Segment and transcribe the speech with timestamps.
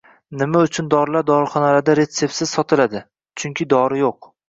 [0.37, 3.07] Nima uchun dorilar dorixonalarda retseptisiz sotiladi?
[3.43, 4.35] Chunki dori yo'q